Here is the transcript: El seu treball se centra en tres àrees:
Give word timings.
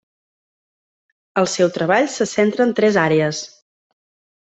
El 1.43 1.49
seu 1.57 1.71
treball 1.77 2.09
se 2.17 2.29
centra 2.35 2.67
en 2.69 2.75
tres 2.83 3.01
àrees: 3.07 3.47